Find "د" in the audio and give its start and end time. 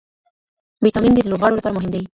1.23-1.27